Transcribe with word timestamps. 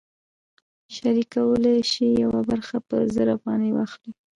شریک 0.95 1.29
کولی 1.33 1.75
شي 1.91 2.07
یوه 2.23 2.41
برخه 2.49 2.77
په 2.87 2.97
زر 3.13 3.27
افغانۍ 3.37 3.71
واخلي 3.73 4.11